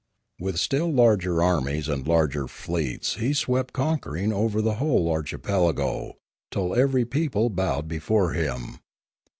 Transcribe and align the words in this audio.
With 0.39 0.57
still 0.59 0.91
larger 0.91 1.43
armies 1.43 1.87
and 1.87 2.07
larger 2.07 2.47
fleets 2.47 3.17
he 3.17 3.35
swept 3.35 3.71
conquering 3.71 4.33
over 4.33 4.59
the 4.59 4.77
whole 4.81 5.11
archipelago, 5.11 6.17
till 6.49 6.73
every 6.73 7.05
people 7.05 7.51
bowed 7.51 7.87
before 7.87 8.33
him. 8.33 8.79